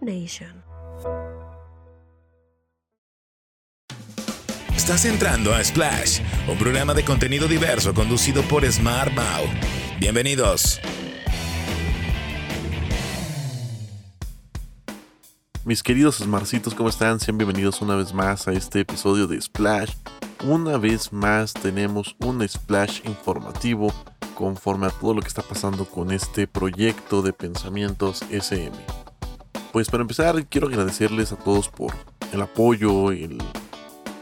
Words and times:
Nation. 0.00 0.64
Estás 4.74 5.04
entrando 5.04 5.54
a 5.54 5.62
Splash, 5.62 6.20
un 6.48 6.58
programa 6.58 6.94
de 6.94 7.04
contenido 7.04 7.46
diverso 7.46 7.94
conducido 7.94 8.42
por 8.42 8.66
Smart 8.70 9.12
Mau. 9.12 9.44
Bienvenidos. 10.00 10.80
Mis 15.64 15.82
queridos 15.82 16.16
Smarcitos, 16.16 16.74
¿cómo 16.74 16.88
están? 16.88 17.20
Sean 17.20 17.38
bienvenidos 17.38 17.80
una 17.80 17.94
vez 17.94 18.12
más 18.12 18.48
a 18.48 18.52
este 18.52 18.80
episodio 18.80 19.28
de 19.28 19.40
Splash. 19.40 19.92
Una 20.44 20.76
vez 20.78 21.12
más 21.12 21.52
tenemos 21.52 22.16
un 22.20 22.46
Splash 22.48 23.02
informativo 23.04 23.92
conforme 24.34 24.86
a 24.86 24.90
todo 24.90 25.14
lo 25.14 25.20
que 25.20 25.28
está 25.28 25.42
pasando 25.42 25.84
con 25.84 26.10
este 26.10 26.48
proyecto 26.48 27.22
de 27.22 27.32
pensamientos 27.32 28.24
SM. 28.30 28.97
Pues 29.78 29.90
para 29.90 30.00
empezar, 30.00 30.44
quiero 30.46 30.66
agradecerles 30.66 31.30
a 31.30 31.36
todos 31.36 31.68
por 31.68 31.94
el 32.32 32.42
apoyo, 32.42 33.12
el, 33.12 33.38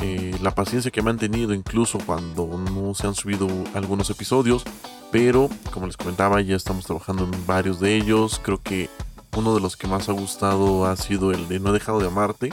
eh, 0.02 0.37
la 0.42 0.55
paciencia 0.55 0.91
que 0.91 1.01
me 1.01 1.09
han 1.09 1.16
tenido, 1.16 1.55
incluso 1.55 1.98
cuando 2.05 2.46
no 2.59 2.92
se 2.92 3.06
han 3.06 3.15
subido 3.15 3.48
algunos 3.73 4.10
episodios. 4.10 4.65
Pero, 5.10 5.48
como 5.73 5.87
les 5.87 5.96
comentaba, 5.96 6.42
ya 6.42 6.56
estamos 6.56 6.84
trabajando 6.84 7.24
en 7.24 7.46
varios 7.46 7.80
de 7.80 7.96
ellos. 7.96 8.38
Creo 8.45 8.60
que 8.62 8.91
uno 9.34 9.55
de 9.55 9.62
los 9.62 9.79
que 9.79 9.87
más 9.87 10.10
ha 10.10 10.12
gustado 10.12 10.84
ha 10.84 10.95
sido 10.95 11.32
el 11.32 11.48
de 11.48 11.59
No 11.59 11.70
he 11.70 11.73
dejado 11.73 12.01
de 12.01 12.09
amarte. 12.09 12.51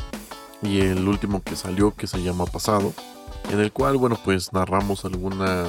Y 0.62 0.80
el 0.80 1.06
último 1.06 1.44
que 1.44 1.58
salió, 1.58 1.94
que 1.94 2.08
se 2.08 2.24
llama 2.24 2.46
Pasado. 2.46 2.94
En 3.52 3.60
el 3.60 3.74
cual, 3.74 3.98
bueno, 3.98 4.18
pues 4.24 4.54
narramos 4.54 5.04
alguna 5.04 5.66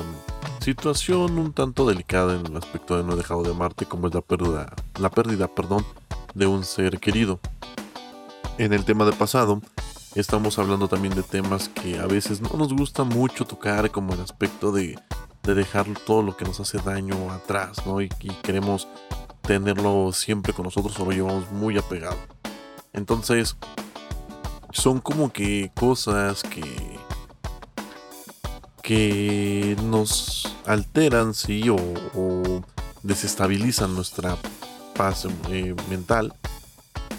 situación 0.60 1.36
un 1.36 1.52
tanto 1.52 1.84
delicada 1.84 2.36
en 2.36 2.46
el 2.46 2.56
aspecto 2.56 2.96
de 2.96 3.02
No 3.02 3.14
he 3.14 3.16
dejado 3.16 3.42
de 3.42 3.50
amarte, 3.50 3.86
como 3.86 4.06
es 4.06 4.14
la 4.14 4.20
pérdida, 4.20 4.72
la 5.00 5.10
pérdida, 5.10 5.48
perdón, 5.48 5.84
de 6.34 6.46
un 6.46 6.64
ser 6.64 6.98
querido. 6.98 7.40
En 8.58 8.72
el 8.72 8.84
tema 8.84 9.04
de 9.04 9.12
pasado, 9.12 9.60
estamos 10.14 10.58
hablando 10.58 10.88
también 10.88 11.14
de 11.14 11.22
temas 11.22 11.68
que 11.68 11.98
a 11.98 12.06
veces 12.06 12.40
no 12.40 12.50
nos 12.56 12.72
gusta 12.72 13.04
mucho 13.04 13.44
tocar, 13.44 13.90
como 13.90 14.14
el 14.14 14.20
aspecto 14.20 14.72
de, 14.72 14.98
de 15.42 15.54
dejar 15.54 15.86
todo 16.06 16.22
lo 16.22 16.36
que 16.36 16.44
nos 16.44 16.60
hace 16.60 16.78
daño 16.78 17.30
atrás, 17.30 17.86
¿no? 17.86 18.00
Y, 18.00 18.08
queremos 18.42 18.88
tenerlo 19.42 20.12
siempre 20.12 20.52
con 20.52 20.64
nosotros 20.64 20.98
o 20.98 21.04
lo 21.04 21.12
llevamos 21.12 21.50
muy 21.50 21.78
apegado. 21.78 22.16
Entonces, 22.92 23.56
son 24.72 25.00
como 25.00 25.32
que 25.32 25.70
cosas 25.74 26.42
que 26.42 26.98
que 28.82 29.76
nos 29.84 30.54
alteran, 30.66 31.32
sí, 31.32 31.70
o 31.70 32.62
desestabilizan 33.02 33.94
nuestra 33.94 34.36
paz 34.94 35.26
eh, 35.50 35.74
mental. 35.88 36.34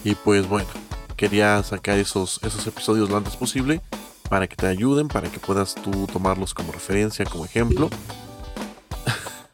Y 0.03 0.15
pues 0.15 0.47
bueno, 0.47 0.69
quería 1.15 1.61
sacar 1.63 1.97
esos, 1.97 2.39
esos 2.43 2.65
episodios 2.67 3.09
lo 3.09 3.17
antes 3.17 3.35
posible 3.35 3.81
para 4.29 4.47
que 4.47 4.55
te 4.55 4.67
ayuden, 4.67 5.07
para 5.07 5.29
que 5.29 5.39
puedas 5.39 5.75
tú 5.75 6.07
tomarlos 6.07 6.53
como 6.53 6.71
referencia, 6.71 7.25
como 7.25 7.45
ejemplo. 7.45 7.89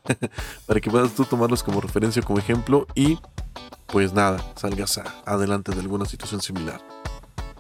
para 0.65 0.79
que 0.79 0.89
puedas 0.89 1.13
tú 1.13 1.25
tomarlos 1.25 1.63
como 1.63 1.81
referencia, 1.81 2.21
como 2.21 2.39
ejemplo 2.39 2.87
y 2.95 3.19
pues 3.87 4.13
nada, 4.13 4.43
salgas 4.55 4.99
adelante 5.25 5.73
de 5.73 5.81
alguna 5.81 6.05
situación 6.05 6.41
similar. 6.41 6.81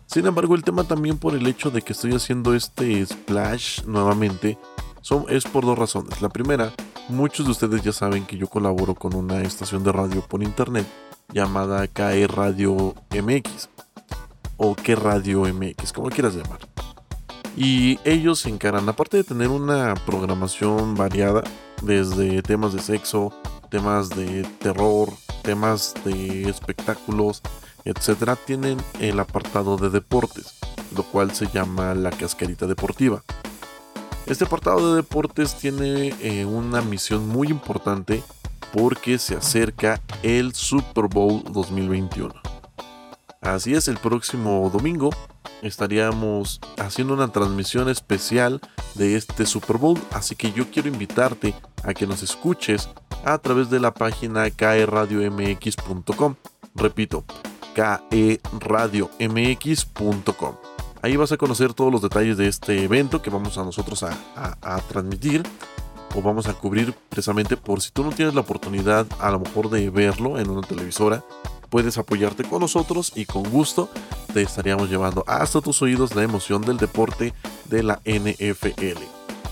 Sin 0.05 0.25
embargo, 0.25 0.55
el 0.55 0.63
tema 0.63 0.83
también 0.83 1.17
por 1.17 1.35
el 1.35 1.47
hecho 1.47 1.71
de 1.71 1.81
que 1.81 1.93
estoy 1.93 2.13
haciendo 2.13 2.53
este 2.53 3.05
splash 3.05 3.83
nuevamente 3.83 4.57
son, 5.01 5.25
es 5.29 5.45
por 5.45 5.65
dos 5.65 5.77
razones. 5.77 6.21
La 6.21 6.29
primera, 6.29 6.73
muchos 7.11 7.45
de 7.45 7.51
ustedes 7.51 7.81
ya 7.83 7.91
saben 7.91 8.25
que 8.25 8.37
yo 8.37 8.47
colaboro 8.47 8.95
con 8.95 9.15
una 9.15 9.41
estación 9.41 9.83
de 9.83 9.91
radio 9.91 10.21
por 10.21 10.41
internet 10.41 10.87
llamada 11.33 11.87
KE 11.87 12.27
Radio 12.27 12.95
MX 13.11 13.69
o 14.57 14.75
que 14.75 14.95
Radio 14.95 15.41
MX, 15.41 15.93
como 15.93 16.09
quieras 16.09 16.35
llamar. 16.35 16.59
Y 17.57 17.99
ellos 18.05 18.39
se 18.39 18.49
encargan, 18.49 18.87
aparte 18.87 19.17
de 19.17 19.23
tener 19.23 19.49
una 19.49 19.93
programación 20.05 20.95
variada, 20.95 21.43
desde 21.81 22.41
temas 22.43 22.73
de 22.73 22.79
sexo, 22.79 23.33
temas 23.69 24.09
de 24.09 24.43
terror, 24.59 25.09
temas 25.41 25.93
de 26.05 26.43
espectáculos, 26.43 27.41
etcétera, 27.83 28.35
tienen 28.35 28.77
el 28.99 29.19
apartado 29.19 29.77
de 29.77 29.89
deportes, 29.89 30.59
lo 30.95 31.03
cual 31.03 31.33
se 31.33 31.47
llama 31.47 31.95
la 31.95 32.11
cascarita 32.11 32.67
deportiva. 32.67 33.23
Este 34.31 34.45
apartado 34.45 34.91
de 34.91 34.95
deportes 35.01 35.55
tiene 35.55 36.15
eh, 36.21 36.45
una 36.45 36.81
misión 36.81 37.27
muy 37.27 37.49
importante 37.49 38.23
porque 38.71 39.19
se 39.19 39.35
acerca 39.35 40.01
el 40.23 40.55
Super 40.55 41.09
Bowl 41.09 41.43
2021. 41.51 42.33
Así 43.41 43.73
es, 43.73 43.89
el 43.89 43.97
próximo 43.97 44.69
domingo 44.71 45.09
estaríamos 45.61 46.61
haciendo 46.77 47.13
una 47.13 47.27
transmisión 47.27 47.89
especial 47.89 48.61
de 48.95 49.17
este 49.17 49.45
Super 49.45 49.75
Bowl, 49.75 49.99
así 50.11 50.37
que 50.37 50.53
yo 50.53 50.71
quiero 50.71 50.87
invitarte 50.87 51.53
a 51.83 51.93
que 51.93 52.07
nos 52.07 52.23
escuches 52.23 52.87
a 53.25 53.37
través 53.37 53.69
de 53.69 53.81
la 53.81 53.93
página 53.93 54.49
kradiomx.com. 54.49 56.35
Repito, 56.73 57.25
keradiomx.com. 57.75 60.70
Ahí 61.01 61.15
vas 61.15 61.31
a 61.31 61.37
conocer 61.37 61.73
todos 61.73 61.91
los 61.91 62.01
detalles 62.01 62.37
de 62.37 62.47
este 62.47 62.83
evento 62.83 63.21
que 63.21 63.31
vamos 63.31 63.57
a 63.57 63.63
nosotros 63.63 64.03
a, 64.03 64.81
transmitir 64.87 65.43
o 66.15 66.21
vamos 66.21 66.47
a 66.47 66.53
cubrir 66.53 66.93
precisamente 67.09 67.57
por 67.57 67.81
si 67.81 67.91
tú 67.91 68.03
no 68.03 68.11
tienes 68.11 68.35
la 68.35 68.41
oportunidad 68.41 69.07
a 69.19 69.31
lo 69.31 69.39
mejor 69.39 69.69
de 69.69 69.89
verlo 69.89 70.37
en 70.37 70.49
una 70.49 70.61
televisora, 70.61 71.23
puedes 71.69 71.97
apoyarte 71.97 72.43
con 72.43 72.59
nosotros 72.59 73.13
y 73.15 73.25
con 73.25 73.43
gusto 73.49 73.89
te 74.33 74.41
estaríamos 74.41 74.89
llevando 74.89 75.23
hasta 75.25 75.61
tus 75.61 75.81
oídos 75.81 76.13
la 76.13 76.23
emoción 76.23 76.61
del 76.61 76.77
deporte 76.77 77.33
de 77.65 77.81
la 77.81 78.01
NFL. 78.05 79.01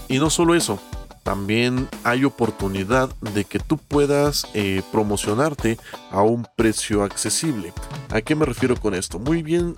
Y 0.08 0.20
no 0.20 0.30
solo 0.30 0.54
eso, 0.54 0.80
también 1.24 1.88
hay 2.04 2.26
oportunidad 2.26 3.10
de 3.22 3.46
que 3.46 3.60
tú 3.60 3.78
puedas 3.78 4.48
eh, 4.54 4.82
promocionarte 4.92 5.78
a 6.12 6.22
un 6.22 6.48
precio 6.56 7.04
accesible. 7.04 7.74
¿A 8.10 8.22
qué 8.22 8.36
me 8.36 8.46
refiero 8.46 8.76
con 8.76 8.94
esto? 8.94 9.20
Muy 9.20 9.44
bien, 9.44 9.76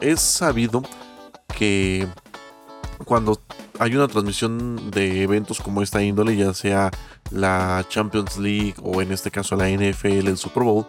es 0.00 0.20
sabido 0.20 0.82
que 1.56 2.06
cuando 3.04 3.40
hay 3.78 3.94
una 3.94 4.08
transmisión 4.08 4.90
de 4.90 5.22
eventos 5.22 5.60
como 5.60 5.82
esta 5.82 6.02
índole, 6.02 6.36
ya 6.36 6.54
sea 6.54 6.90
la 7.30 7.84
Champions 7.88 8.38
League 8.38 8.74
o 8.82 9.02
en 9.02 9.12
este 9.12 9.30
caso 9.30 9.56
la 9.56 9.68
NFL, 9.68 10.28
el 10.28 10.38
Super 10.38 10.62
Bowl, 10.62 10.86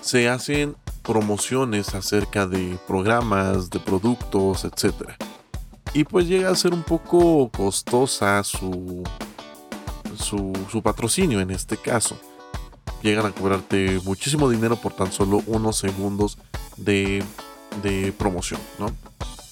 se 0.00 0.28
hacen 0.28 0.76
promociones 1.02 1.94
acerca 1.94 2.46
de 2.46 2.78
programas, 2.86 3.70
de 3.70 3.80
productos, 3.80 4.64
etcétera 4.64 5.16
y 5.94 6.02
pues 6.02 6.26
llega 6.26 6.50
a 6.50 6.56
ser 6.56 6.74
un 6.74 6.82
poco 6.82 7.48
costosa 7.50 8.42
su, 8.42 9.04
su, 10.18 10.82
patrocinio 10.82 11.40
en 11.40 11.52
este 11.52 11.76
caso. 11.76 12.18
Llegan 13.00 13.26
a 13.26 13.30
cobrarte 13.30 14.00
muchísimo 14.04 14.50
dinero 14.50 14.76
por 14.76 14.92
tan 14.92 15.12
solo 15.12 15.42
unos 15.46 15.76
segundos 15.76 16.36
de, 16.76 17.22
de 17.82 18.12
promoción, 18.12 18.60
¿no? 18.78 18.86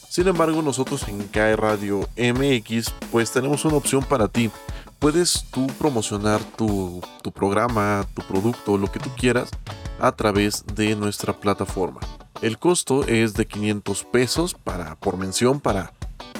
Sin 0.08 0.28
embargo, 0.28 0.60
nosotros 0.60 1.08
en 1.08 1.26
KE 1.28 1.56
Radio 1.56 2.08
MX, 2.18 2.92
pues 3.10 3.30
tenemos 3.32 3.64
una 3.64 3.76
opción 3.76 4.04
para 4.04 4.28
ti. 4.28 4.50
Puedes 4.98 5.46
tú 5.50 5.66
promocionar 5.78 6.40
tu, 6.56 7.02
tu 7.22 7.32
programa, 7.32 8.06
tu 8.14 8.22
producto, 8.22 8.76
lo 8.76 8.92
que 8.92 9.00
tú 9.00 9.10
quieras, 9.16 9.50
a 9.98 10.12
través 10.12 10.64
de 10.74 10.94
nuestra 10.96 11.32
plataforma. 11.32 12.00
El 12.42 12.58
costo 12.58 13.04
es 13.06 13.34
de 13.34 13.46
500 13.46 14.04
pesos 14.04 14.54
para, 14.54 14.96
por 14.96 15.16
mención 15.16 15.60
para 15.60 15.92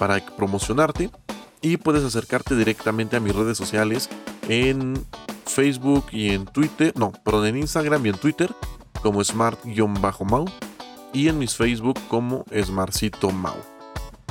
para 0.03 0.19
promocionarte 0.25 1.11
y 1.61 1.77
puedes 1.77 2.03
acercarte 2.03 2.57
directamente 2.57 3.17
a 3.17 3.21
mis 3.21 3.37
redes 3.37 3.57
sociales 3.57 4.09
en 4.49 5.07
Facebook 5.47 6.07
y 6.11 6.31
en 6.31 6.45
Twitter, 6.45 6.93
no, 6.97 7.13
perdón, 7.25 7.47
en 7.47 7.59
Instagram 7.59 8.05
y 8.07 8.09
en 8.09 8.17
Twitter 8.17 8.51
como 9.01 9.23
smart-mau 9.23 10.47
y 11.13 11.29
en 11.29 11.39
mis 11.39 11.55
Facebook 11.55 11.99
como 12.09 12.45
smartcito 12.55 13.31
mau. 13.31 13.57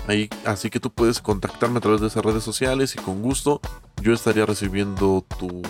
Ahí, 0.08 0.30
así 0.46 0.70
que 0.70 0.80
tú 0.80 0.92
puedes 0.92 1.22
contactarme 1.22 1.78
a 1.78 1.82
través 1.82 2.02
de 2.02 2.08
esas 2.08 2.26
redes 2.26 2.44
sociales 2.44 2.96
y 2.96 3.00
con 3.00 3.22
gusto 3.22 3.62
yo 4.02 4.14
estaría 4.14 4.46
recibiendo 4.46 5.24
tu, 5.38 5.62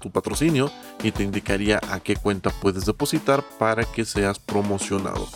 tu 0.00 0.10
patrocinio 0.10 0.70
y 1.02 1.12
te 1.12 1.22
indicaría 1.22 1.78
a 1.90 2.00
qué 2.00 2.16
cuenta 2.16 2.50
puedes 2.50 2.86
depositar 2.86 3.44
para 3.58 3.84
que 3.84 4.04
seas 4.04 4.38
promocionado. 4.38 5.28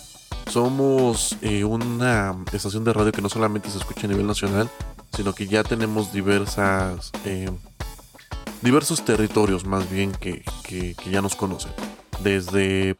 Somos 0.49 1.37
eh, 1.41 1.63
una 1.63 2.35
estación 2.53 2.83
de 2.83 2.93
radio 2.93 3.11
que 3.11 3.21
no 3.21 3.29
solamente 3.29 3.69
se 3.69 3.77
escucha 3.77 4.07
a 4.07 4.09
nivel 4.09 4.25
nacional, 4.25 4.69
sino 5.13 5.33
que 5.33 5.45
ya 5.45 5.63
tenemos 5.63 6.13
diversas 6.13 7.11
eh, 7.25 7.49
diversos 8.61 9.03
territorios 9.03 9.65
más 9.65 9.89
bien 9.89 10.11
que, 10.13 10.43
ya 11.11 11.21
nos 11.21 11.35
conocen. 11.35 11.71
Desde 12.23 12.95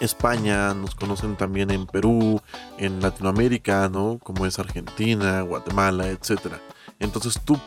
España, 0.00 0.74
nos 0.74 0.94
conocen 0.94 1.36
también 1.36 1.70
en 1.70 1.86
Perú, 1.86 2.40
en 2.78 3.00
Latinoamérica, 3.00 3.88
¿no? 3.88 4.18
Como 4.22 4.46
es 4.46 4.58
Argentina, 4.58 5.40
Guatemala, 5.42 6.08
etc. 6.08 6.54
Entonces 6.98 7.40
tu, 7.44 7.58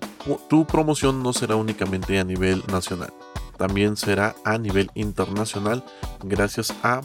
tu 0.48 0.66
promoción 0.66 1.22
no 1.24 1.34
será 1.34 1.56
únicamente 1.56 2.20
a 2.20 2.24
nivel 2.24 2.64
nacional, 2.72 3.14
también 3.58 3.98
será 3.98 4.36
a 4.44 4.58
nivel 4.58 4.90
internacional 4.96 5.84
gracias 6.24 6.74
a 6.84 7.02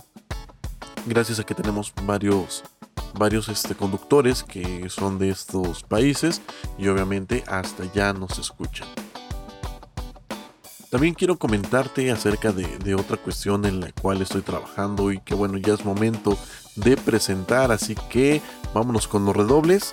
gracias 1.07 1.39
a 1.39 1.45
que 1.45 1.55
tenemos 1.55 1.93
varios 2.05 2.65
varios 3.19 3.49
este, 3.49 3.75
conductores 3.75 4.43
que 4.43 4.89
son 4.89 5.19
de 5.19 5.31
estos 5.31 5.83
países 5.83 6.43
y 6.79 6.89
obviamente 6.89 7.45
hasta 7.47 7.85
ya 7.93 8.13
nos 8.13 8.39
escuchan. 8.39 8.89
También 10.95 11.15
quiero 11.15 11.37
comentarte 11.37 12.13
acerca 12.13 12.53
de, 12.53 12.95
otra 12.95 13.17
cuestión 13.17 13.65
en 13.65 13.81
la 13.81 13.91
cual 13.91 14.23
estoy 14.23 14.43
trabajando 14.43 15.11
y 15.11 15.19
que 15.19 15.35
bueno, 15.35 15.59
ya 15.59 15.75
es 15.75 15.85
momento 15.85 16.39
de 16.77 16.97
presentar, 16.97 17.73
así 17.73 17.97
que 18.09 18.41
vámonos 18.73 19.09
con 19.09 19.25
los 19.25 19.35
redobles. 19.35 19.93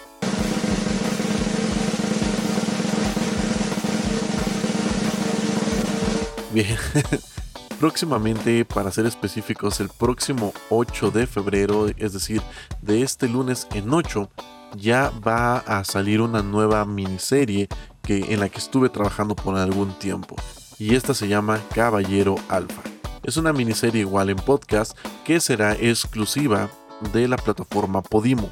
Bien, 6.54 6.78
próximamente, 7.80 8.64
para 8.64 8.92
ser 8.92 9.08
específicos, 9.08 9.80
el 9.80 9.90
próximo 9.90 10.54
8 10.70 11.10
de 11.10 11.26
febrero, 11.26 11.88
es 11.98 12.14
decir, 12.14 12.44
de 12.84 13.02
este 13.02 13.28
lunes 13.28 13.68
en 13.74 13.92
8, 13.92 14.30
ya 14.78 15.12
va 15.28 15.58
a 15.58 15.84
salir 15.84 16.22
una 16.22 16.44
nueva 16.44 16.86
miniserie 16.86 17.70
que, 18.04 18.32
en 18.32 18.40
la 18.40 18.50
que 18.50 18.60
estuve 18.60 18.90
trabajando 18.90 19.36
por 19.36 19.58
algún 19.58 19.98
tiempo 19.98 20.36
y 20.82 20.96
esta 20.96 21.14
se 21.14 21.28
llama 21.28 21.62
Caballero 21.76 22.38
Alfa. 22.50 22.82
Es 23.22 23.38
una 23.38 23.54
miniserie 23.54 24.02
igual 24.02 24.32
en 24.32 24.38
podcast 24.38 24.98
que 25.24 25.40
será 25.40 25.74
exclusiva 25.74 26.72
de 27.14 27.28
la 27.28 27.38
plataforma 27.38 28.02
Podimo. 28.02 28.52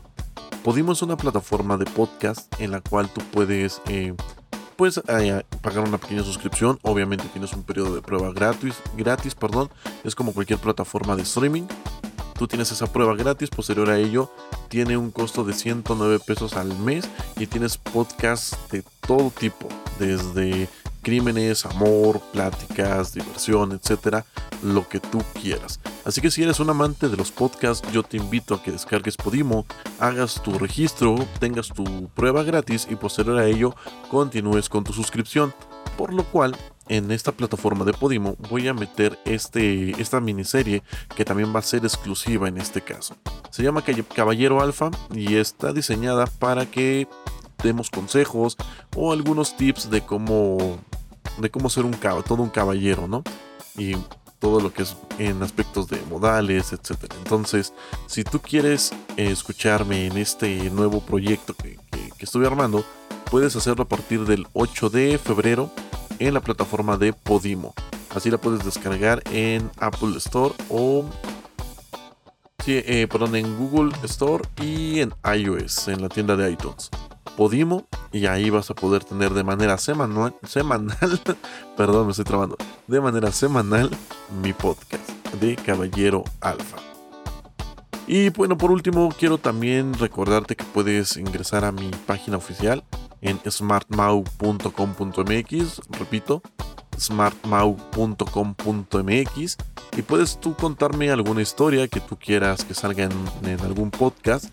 Podimo 0.64 0.92
es 0.92 1.02
una 1.02 1.18
plataforma 1.18 1.76
de 1.78 1.86
podcast 1.86 2.54
en 2.62 2.70
la 2.70 2.81
cual 2.81 3.10
tú 3.10 3.22
puedes 3.31 3.81
eh, 3.88 4.14
pues, 4.76 5.02
eh, 5.08 5.42
pagar 5.64 5.88
una 5.88 5.98
pequeña 5.98 6.22
suscripción. 6.22 6.78
Obviamente 6.84 7.26
tienes 7.34 7.52
un 7.54 7.64
periodo 7.64 7.96
de 7.96 8.04
prueba 8.04 8.32
gratis, 8.32 8.75
gratis, 8.96 9.34
perdón. 9.34 9.72
Es 10.04 10.14
como 10.14 10.32
cualquier 10.32 10.60
plataforma 10.60 11.16
de 11.16 11.24
streaming. 11.24 11.64
Tú 12.38 12.48
tienes 12.48 12.72
esa 12.72 12.86
prueba 12.86 13.16
gratis, 13.16 13.50
posterior 13.50 13.90
a 13.90 13.98
ello 13.98 14.30
tiene 14.70 14.98
un 14.98 15.12
costo 15.12 15.44
de 15.44 15.54
109 15.54 16.20
pesos 16.25 16.54
al 16.54 16.78
mes 16.80 17.10
y 17.38 17.48
tienes 17.48 17.78
podcasts 17.78 18.56
de 18.72 18.84
todo 19.06 19.32
tipo, 19.32 19.68
desde 19.98 20.70
crímenes, 21.01 21.66
amor, 21.66 22.19
pláticas, 22.31 23.13
diversión, 23.13 23.72
etcétera, 23.72 24.25
lo 24.63 24.88
que 24.88 25.00
tú 25.00 25.22
quieras. 25.40 25.80
Así 26.06 26.22
que 26.22 26.31
si 26.31 26.44
eres 26.44 26.60
un 26.60 26.69
amante 26.69 27.10
de 27.10 27.18
los 27.18 27.31
podcasts, 27.31 27.88
yo 27.92 28.04
te 28.04 28.18
invito 28.18 28.56
a 28.56 28.63
que 28.63 28.72
descargues 28.72 29.18
Podimo, 29.18 29.66
hagas 30.00 30.42
tu 30.42 30.57
registro, 30.57 31.16
tengas 31.40 31.69
tu 31.69 32.10
prueba 32.10 32.44
gratis 32.44 32.88
y 32.90 32.96
posterior 32.96 33.38
a 33.38 33.46
ello 33.46 33.75
continúes 34.10 34.69
con 34.69 34.84
tu 34.84 34.94
suscripción. 34.94 35.54
Por 35.98 36.13
lo 36.13 36.24
cual, 36.24 36.56
en 36.88 37.12
esta 37.12 37.31
plataforma 37.31 37.86
de 37.86 37.94
Podimo 37.94 38.36
voy 38.50 38.68
a 38.68 38.74
meter 38.74 39.19
este, 39.25 39.92
esta 40.01 40.19
miniserie 40.19 40.84
que 41.16 41.25
también 41.25 41.54
va 41.54 41.60
a 41.60 41.63
ser 41.63 41.84
exclusiva 41.84 42.48
en 42.48 42.57
este 42.57 42.81
caso. 42.81 43.16
Se 43.51 43.63
llama 43.63 43.84
Caballero 44.16 44.62
Alfa 44.62 44.90
y 45.13 45.36
está 45.36 45.72
diseñada 45.72 46.25
para 46.25 46.66
que 46.66 47.07
demos 47.63 47.90
consejos 47.90 48.57
o 48.96 49.12
algunos 49.12 49.56
tips 49.56 49.90
de 49.90 50.01
cómo 50.01 50.80
de 51.39 51.50
cómo 51.50 51.69
ser 51.69 51.86
un 51.86 51.94
todo 51.94 52.44
un 52.44 52.50
caballero, 52.50 53.07
¿no? 53.07 53.24
Y 53.77 53.95
todo 54.39 54.62
lo 54.62 54.74
que 54.74 54.83
es 54.83 54.95
en 55.18 55.44
aspectos 55.44 55.88
de 55.88 56.01
modales, 56.09 56.71
etcétera. 56.71 57.15
Entonces, 57.18 57.74
si 58.07 58.24
tú 58.24 58.39
quieres 58.39 58.91
escucharme 59.18 60.07
en 60.07 60.18
este 60.18 60.69
nuevo 60.69 61.01
proyecto 61.01 61.53
que, 61.53 61.77
que, 61.91 62.25
estuve 62.25 62.47
armando, 62.47 62.83
puedes 63.30 63.56
hacerlo 63.56 63.83
a 63.83 63.88
partir 63.88 64.25
del 64.25 64.47
8 64.53 64.89
de 64.89 65.18
febrero 65.18 65.71
en 66.19 66.33
la 66.33 66.41
plataforma 66.41 66.97
de 66.97 67.13
Podimo. 67.13 67.74
Así 68.15 68.31
la 68.31 68.38
puedes 68.38 68.63
descargar 68.65 69.21
en 69.31 69.69
Apple 69.77 70.18
Store 70.18 70.53
o 70.69 71.06
sí, 72.65 72.81
eh, 72.86 73.07
perdón, 73.09 73.36
en 73.36 73.57
Google 73.57 73.94
Store 74.03 74.44
y 74.62 75.00
en 75.00 75.13
iOS, 75.24 75.89
en 75.89 76.01
la 76.01 76.09
tienda 76.09 76.36
de 76.36 76.51
iTunes. 76.51 76.89
Podimo 77.38 77.88
y 78.12 78.26
ahí 78.26 78.50
vas 78.50 78.70
a 78.70 78.76
poder 78.76 79.04
tener 79.04 79.34
de 79.34 79.44
manera 79.44 79.78
semanal, 79.78 80.34
semanal, 80.48 80.98
perdón, 81.78 82.08
me 82.08 82.12
estoy 82.12 82.26
trabando, 82.26 82.58
de 82.88 83.02
manera 83.02 83.31
semanal 83.31 83.92
mi 84.42 84.54
podcast 84.54 85.08
de 85.40 85.56
Caballero 85.56 86.24
Alfa. 86.42 86.78
Y 88.08 88.30
bueno, 88.30 88.58
por 88.58 88.72
último, 88.72 89.14
quiero 89.18 89.38
también 89.38 89.94
recordarte 89.94 90.56
que 90.56 90.64
puedes 90.64 91.16
ingresar 91.18 91.64
a 91.64 91.72
mi 91.72 91.92
página 92.08 92.38
oficial 92.38 92.84
en 93.22 93.40
smartmau.com.mx, 93.48 95.82
repito, 95.92 96.42
smartmau.com.mx 96.98 99.58
y 99.98 100.02
puedes 100.02 100.40
tú 100.40 100.56
contarme 100.56 101.12
alguna 101.12 101.44
historia 101.44 101.88
que 101.88 102.00
tú 102.00 102.18
quieras 102.18 102.66
que 102.66 102.74
salga 102.74 103.04
en, 103.04 103.12
en 103.44 103.62
algún 103.62 103.92
podcast 103.92 104.50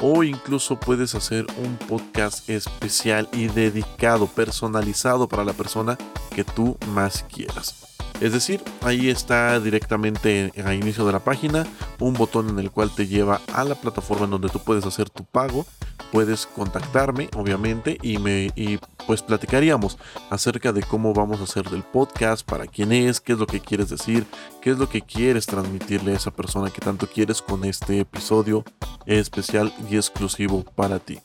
o 0.00 0.22
incluso 0.22 0.78
puedes 0.78 1.14
hacer 1.14 1.46
un 1.64 1.76
podcast 1.76 2.48
especial 2.48 3.28
y 3.32 3.48
dedicado, 3.48 4.26
personalizado 4.26 5.28
para 5.28 5.44
la 5.44 5.52
persona 5.52 5.98
que 6.34 6.44
tú 6.44 6.76
más 6.88 7.24
quieras. 7.24 7.88
Es 8.20 8.32
decir, 8.32 8.60
ahí 8.82 9.10
está 9.10 9.60
directamente 9.60 10.52
al 10.64 10.74
inicio 10.74 11.06
de 11.06 11.12
la 11.12 11.20
página 11.20 11.64
un 12.00 12.14
botón 12.14 12.48
en 12.48 12.58
el 12.58 12.72
cual 12.72 12.90
te 12.92 13.06
lleva 13.06 13.40
a 13.52 13.62
la 13.62 13.76
plataforma 13.76 14.24
en 14.24 14.32
donde 14.32 14.48
tú 14.48 14.58
puedes 14.58 14.84
hacer 14.86 15.08
tu 15.08 15.24
pago. 15.24 15.66
Puedes 16.12 16.46
contactarme, 16.46 17.28
obviamente, 17.36 17.98
y 18.02 18.18
me 18.18 18.50
y 18.54 18.78
pues 19.06 19.22
platicaríamos 19.22 19.98
acerca 20.30 20.72
de 20.72 20.82
cómo 20.82 21.12
vamos 21.12 21.40
a 21.40 21.44
hacer 21.44 21.68
del 21.70 21.82
podcast, 21.82 22.48
para 22.48 22.66
quién 22.66 22.92
es, 22.92 23.20
qué 23.20 23.32
es 23.32 23.38
lo 23.38 23.46
que 23.46 23.60
quieres 23.60 23.88
decir, 23.88 24.26
qué 24.60 24.70
es 24.70 24.78
lo 24.78 24.88
que 24.88 25.02
quieres 25.02 25.46
transmitirle 25.46 26.12
a 26.12 26.16
esa 26.16 26.30
persona 26.30 26.70
que 26.70 26.80
tanto 26.80 27.06
quieres 27.06 27.42
con 27.42 27.64
este 27.64 28.00
episodio 28.00 28.64
especial 29.06 29.72
y 29.90 29.96
exclusivo 29.96 30.64
para 30.74 30.98
ti. 30.98 31.20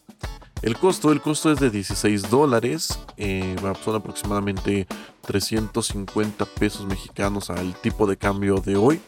El 0.64 0.78
costo, 0.78 1.12
el 1.12 1.20
costo 1.20 1.52
es 1.52 1.60
de 1.60 1.70
16 1.70 2.30
dólares, 2.30 2.98
eh, 3.18 3.54
son 3.84 3.96
aproximadamente 3.96 4.88
350 5.28 6.46
pesos 6.46 6.86
mexicanos 6.86 7.50
al 7.50 7.76
tipo 7.82 8.08
de 8.08 8.16
cambio 8.16 8.56
de 8.56 8.78
hoy 8.78 9.02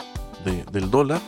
del 0.71 0.91
dólar. 0.91 1.21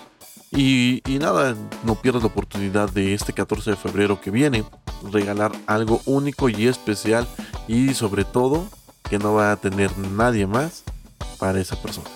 Y, 0.51 1.01
nada, 1.19 1.55
no 1.83 1.95
pierdas 1.95 2.23
la 2.23 2.29
oportunidad 2.29 2.89
de 2.89 3.13
este 3.13 3.33
14 3.33 3.71
de 3.71 3.75
febrero 3.75 4.21
que 4.21 4.31
viene 4.31 4.63
regalar 5.11 5.51
algo 5.67 6.01
único 6.05 6.49
y 6.49 6.67
especial 6.67 7.27
y 7.67 7.93
sobre 7.93 8.23
todo 8.23 8.67
que 9.09 9.19
no 9.19 9.33
va 9.33 9.51
a 9.51 9.57
tener 9.57 9.95
nadie 9.97 10.47
más 10.47 10.83
para 11.37 11.59
esa 11.59 11.75
persona. 11.81 12.09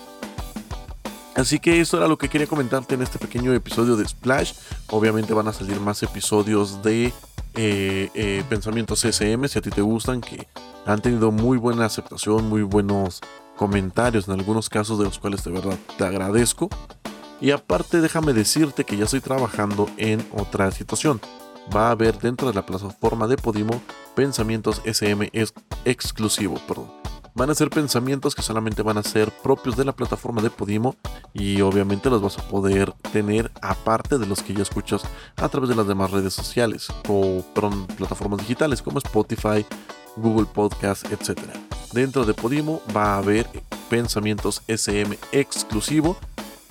Así 1.36 1.60
que 1.60 1.80
eso 1.80 1.98
era 1.98 2.08
lo 2.08 2.18
que 2.18 2.30
quería 2.30 2.48
comentarte 2.48 2.96
en 2.96 3.02
este 3.02 3.18
pequeño 3.18 3.54
episodio 3.54 3.96
de 3.96 4.08
Splash. 4.08 4.54
Obviamente 4.90 5.34
van 5.34 5.48
a 5.48 5.54
salir 5.54 5.80
más 5.80 6.04
episodios 6.04 6.84
de 6.84 7.14
eh, 7.56 8.10
eh, 8.14 8.44
pensamientos 8.50 9.04
SM, 9.04 9.48
si 9.48 9.60
a 9.60 9.62
ti 9.62 9.70
te 9.70 9.82
gustan, 9.82 10.22
que 10.22 10.48
han 10.86 11.02
tenido 11.02 11.32
muy 11.32 11.58
buena 11.58 11.86
aceptación, 11.86 12.50
muy 12.50 12.64
buenos 12.64 13.22
comentarios 13.56 14.28
en 14.28 14.34
algunos 14.34 14.70
casos 14.70 14.98
de 15.00 15.06
los 15.06 15.20
cuales 15.20 15.44
de 15.44 15.52
verdad 15.52 15.78
te 15.98 16.04
agradezco. 16.06 16.70
Y 17.42 17.52
aparte 17.52 18.00
déjame 18.00 18.34
decirte 18.34 18.86
que 18.86 18.96
ya 18.96 19.06
estoy 19.06 19.20
trabajando 19.20 19.90
en 19.98 20.26
otra 20.32 20.72
situación. 20.72 21.20
Va 21.76 21.88
a 21.88 21.92
haber 21.92 22.20
dentro 22.20 22.48
de 22.48 22.54
la 22.54 22.66
plataforma 22.66 23.28
de 23.28 23.38
Podimo 23.38 23.82
pensamientos 24.16 24.82
SM 24.86 25.32
exclusivo, 25.86 26.60
perdón 26.68 27.02
van 27.34 27.50
a 27.50 27.56
ser 27.56 27.70
pensamientos 27.70 28.36
que 28.36 28.42
solamente 28.42 28.82
van 28.82 28.98
a 28.98 29.04
ser 29.04 29.32
propios 29.32 29.78
de 29.78 29.86
la 29.86 29.94
plataforma 29.94 30.42
de 30.42 30.50
Podimo 30.50 30.96
y 31.34 31.62
obviamente 31.62 32.10
los 32.10 32.22
vas 32.22 32.38
a 32.38 32.48
poder 32.48 32.92
tener 33.12 33.52
aparte 33.62 34.18
de 34.18 34.26
los 34.26 34.44
que 34.44 34.54
ya 34.54 34.64
escuchas 34.64 35.04
a 35.38 35.50
través 35.50 35.70
de 35.70 35.76
las 35.76 35.88
demás 35.88 36.12
redes 36.12 36.34
sociales 36.34 36.88
o 37.08 37.44
plataformas 37.98 38.40
digitales 38.40 38.82
como 38.82 39.00
Spotify, 39.00 39.66
Google 40.18 40.48
Podcast, 40.54 41.06
etc. 41.12 41.40
Dentro 41.94 42.26
de 42.26 42.34
Podimo 42.34 42.82
va 42.96 43.16
a 43.16 43.18
haber 43.18 43.48
pensamientos 43.90 44.62
SM 44.68 45.18
exclusivo 45.32 46.18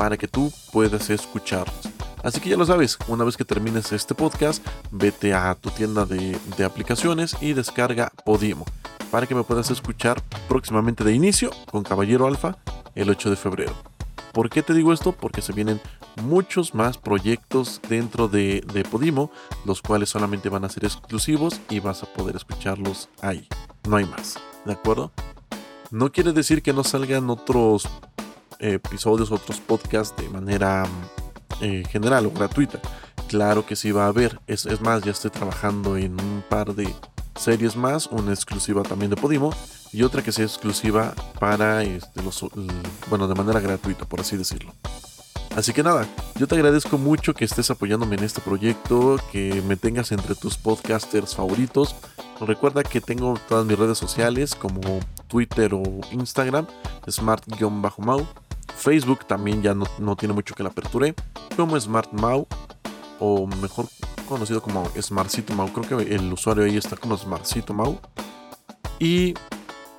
para 0.00 0.16
que 0.16 0.26
tú 0.26 0.50
puedas 0.72 1.10
escucharlos. 1.10 1.90
Así 2.24 2.40
que 2.40 2.48
ya 2.48 2.56
lo 2.56 2.64
sabes, 2.64 2.96
una 3.06 3.22
vez 3.22 3.36
que 3.36 3.44
termines 3.44 3.92
este 3.92 4.14
podcast, 4.14 4.66
vete 4.90 5.34
a 5.34 5.54
tu 5.54 5.68
tienda 5.68 6.06
de, 6.06 6.38
de 6.56 6.64
aplicaciones 6.64 7.36
y 7.42 7.52
descarga 7.52 8.10
Podimo 8.24 8.64
para 9.10 9.26
que 9.26 9.34
me 9.34 9.42
puedas 9.42 9.70
escuchar 9.70 10.22
próximamente 10.48 11.04
de 11.04 11.12
inicio 11.12 11.50
con 11.70 11.82
Caballero 11.82 12.26
Alfa 12.26 12.56
el 12.94 13.10
8 13.10 13.28
de 13.28 13.36
febrero. 13.36 13.74
¿Por 14.32 14.48
qué 14.48 14.62
te 14.62 14.72
digo 14.72 14.94
esto? 14.94 15.12
Porque 15.12 15.42
se 15.42 15.52
vienen 15.52 15.82
muchos 16.22 16.74
más 16.74 16.96
proyectos 16.96 17.82
dentro 17.86 18.26
de, 18.26 18.64
Podimo, 18.90 19.30
los 19.66 19.82
cuales 19.82 20.08
solamente 20.08 20.48
van 20.48 20.64
a 20.64 20.70
ser 20.70 20.86
exclusivos 20.86 21.60
y 21.68 21.80
vas 21.80 22.02
a 22.02 22.06
poder 22.06 22.36
escucharlos 22.36 23.10
ahí. 23.20 23.46
No 23.86 23.96
hay 23.96 24.06
más, 24.06 24.38
¿de 24.64 24.72
acuerdo? 24.72 25.12
No 25.90 26.10
quiere 26.10 26.32
decir 26.32 26.62
que 26.62 26.72
no 26.72 26.84
salgan 26.84 27.28
otros 27.28 27.86
episodios, 28.60 29.32
otros 29.32 29.58
podcasts 29.60 30.14
de 30.22 30.28
manera 30.28 30.84
eh, 31.60 31.82
general 31.90 32.26
o 32.26 32.30
gratuita. 32.30 32.80
Claro 33.28 33.64
que 33.64 33.76
sí 33.76 33.92
va 33.92 34.04
a 34.04 34.08
haber. 34.08 34.40
Es, 34.46 34.66
es 34.66 34.80
más, 34.80 35.02
ya 35.02 35.12
estoy 35.12 35.30
trabajando 35.30 35.96
en 35.96 36.20
un 36.20 36.44
par 36.48 36.74
de 36.74 36.92
series 37.36 37.76
más, 37.76 38.06
una 38.08 38.32
exclusiva 38.32 38.82
también 38.82 39.10
de 39.10 39.16
Podimo 39.16 39.54
y 39.92 40.02
otra 40.02 40.22
que 40.22 40.32
sea 40.32 40.44
exclusiva 40.44 41.14
para 41.38 41.82
este, 41.82 42.20
bueno, 43.08 43.26
de 43.26 43.34
manera 43.34 43.60
gratuita, 43.60 44.04
por 44.04 44.20
así 44.20 44.36
decirlo. 44.36 44.72
Así 45.56 45.72
que 45.72 45.82
nada, 45.82 46.06
Yo 46.36 46.46
te 46.46 46.54
agradezco 46.54 46.96
mucho 46.96 47.34
que 47.34 47.44
estés 47.44 47.70
apoyándome 47.70 48.16
en 48.16 48.24
este 48.24 48.40
proyecto, 48.40 49.16
que 49.32 49.62
me 49.66 49.76
tengas 49.76 50.12
entre 50.12 50.34
tus 50.34 50.56
podcasters 50.56 51.34
favoritos. 51.34 51.96
Recuerda 52.40 52.82
que 52.82 53.00
tengo 53.00 53.38
todas 53.48 53.66
mis 53.66 53.78
redes 53.78 53.98
sociales 53.98 54.54
como 54.54 54.80
Twitter 55.28 55.74
o 55.74 55.82
Instagram, 56.12 56.66
smart-mau. 57.10 58.26
Facebook 58.80 59.26
también 59.26 59.62
ya 59.62 59.74
no, 59.74 60.16
tiene 60.16 60.34
mucho 60.34 60.54
que 60.54 60.62
la 60.62 60.70
aperture, 60.70 61.14
como 61.56 61.78
SmartMau, 61.78 62.46
o 63.18 63.46
mejor 63.46 63.86
conocido 64.28 64.62
como 64.62 64.88
Smartcito 65.00 65.54
Mau. 65.54 65.68
Creo 65.72 65.98
que 65.98 66.14
el 66.14 66.32
usuario 66.32 66.64
ahí 66.64 66.76
está 66.76 66.96
como 66.96 67.16
Smartcito 67.16 67.74
Mau. 67.74 68.00
Y 68.98 69.34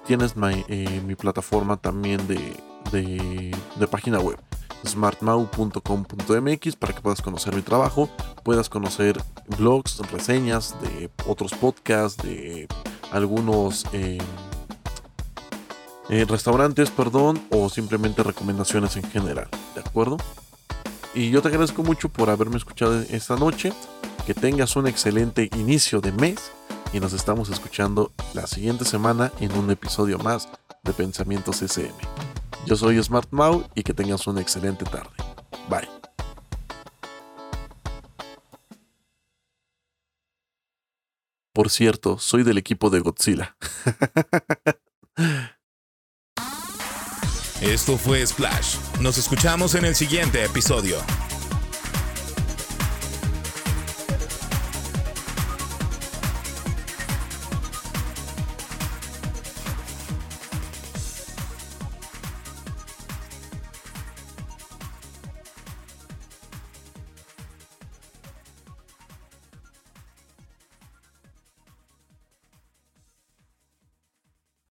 tienes 0.05 0.33
eh, 0.67 1.01
mi, 1.05 1.15
plataforma 1.15 1.77
también 1.77 2.25
de, 2.27 2.55
de 2.91 3.87
página 3.87 4.19
web 4.19 4.39
smartmau.com.mx 4.85 6.75
para 6.75 6.93
que 6.93 7.01
puedas 7.01 7.21
conocer 7.21 7.55
mi 7.55 7.61
trabajo, 7.61 8.09
puedas 8.43 8.69
conocer 8.69 9.21
blogs, 9.57 9.99
reseñas 10.11 10.75
de 10.81 11.09
otros 11.27 11.53
podcasts, 11.53 12.21
de 12.23 12.67
algunos 13.11 13.85
eh, 13.93 14.17
restaurantes, 16.11 16.91
perdón, 16.91 17.41
o 17.51 17.69
simplemente 17.69 18.21
recomendaciones 18.21 18.97
en 18.97 19.09
general, 19.09 19.47
¿de 19.75 19.79
acuerdo? 19.79 20.17
Y 21.13 21.29
yo 21.29 21.41
te 21.41 21.47
agradezco 21.47 21.83
mucho 21.83 22.09
por 22.09 22.29
haberme 22.29 22.57
escuchado 22.57 22.99
esta 23.09 23.37
noche, 23.37 23.71
que 24.25 24.33
tengas 24.33 24.75
un 24.75 24.87
excelente 24.87 25.49
inicio 25.55 26.01
de 26.01 26.11
mes 26.11 26.51
y 26.91 26.99
nos 26.99 27.13
estamos 27.13 27.49
escuchando 27.49 28.11
la 28.33 28.45
siguiente 28.45 28.83
semana 28.83 29.31
en 29.39 29.53
un 29.53 29.71
episodio 29.71 30.19
más 30.19 30.49
de 30.83 30.91
Pensamientos 30.91 31.61
SM. 31.61 31.93
Yo 32.65 32.75
soy 32.75 33.01
Smart 33.01 33.29
Mau 33.31 33.63
y 33.73 33.83
que 33.83 33.93
tengas 33.93 34.27
una 34.27 34.41
excelente 34.41 34.83
tarde. 34.85 35.15
Bye. 35.69 35.87
Por 41.53 41.69
cierto, 41.69 42.17
soy 42.17 42.43
del 42.43 42.57
equipo 42.57 42.89
de 42.89 42.99
Godzilla. 42.99 43.55
Esto 47.71 47.97
fue 47.97 48.27
Splash. 48.27 48.75
Nos 48.99 49.17
escuchamos 49.17 49.75
en 49.75 49.85
el 49.85 49.95
siguiente 49.95 50.43
episodio. 50.43 50.97